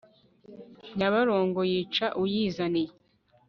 [0.97, 2.91] nyabarongo yica uyizaniye